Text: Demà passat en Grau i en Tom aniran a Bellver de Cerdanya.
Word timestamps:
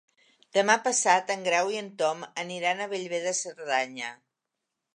Demà 0.57 0.77
passat 0.85 1.33
en 1.33 1.43
Grau 1.49 1.69
i 1.75 1.77
en 1.81 1.91
Tom 2.01 2.25
aniran 2.45 2.81
a 2.81 2.89
Bellver 2.95 3.23
de 3.29 3.35
Cerdanya. 3.43 4.13